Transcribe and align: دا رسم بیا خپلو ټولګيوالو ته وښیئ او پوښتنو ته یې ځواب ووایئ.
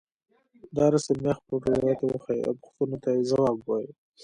دا 0.75 0.85
رسم 0.93 1.15
بیا 1.23 1.33
خپلو 1.37 1.55
ټولګيوالو 1.63 1.99
ته 1.99 2.05
وښیئ 2.09 2.41
او 2.47 2.53
پوښتنو 2.61 2.97
ته 3.03 3.09
یې 3.15 3.27
ځواب 3.31 3.57
ووایئ. 3.61 3.89